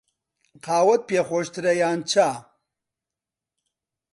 قاوەت 0.65 1.01
پێ 1.09 1.19
خۆشترە 1.27 1.73
یان 1.81 1.99
چا؟ 2.11 2.29